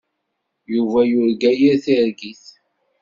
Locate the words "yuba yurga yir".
0.73-1.75